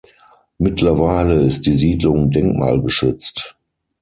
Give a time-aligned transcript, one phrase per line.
[0.57, 3.55] Mittlerweile ist die Siedlung denkmalgeschützt.